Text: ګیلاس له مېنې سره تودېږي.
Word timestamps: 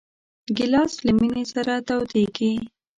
ګیلاس 0.57 0.93
له 1.05 1.11
مېنې 1.17 1.43
سره 1.53 1.73
تودېږي. 1.87 2.53